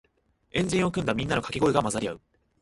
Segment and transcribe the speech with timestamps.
[0.53, 2.21] 円陣を組んだみんなのかけ声が混ざり合う